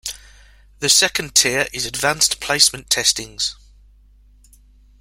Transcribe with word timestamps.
The 0.79 0.89
second 0.89 1.35
tier 1.35 1.67
is 1.73 1.85
advanced 1.85 2.39
placement 2.41 2.89
testings. 2.89 3.55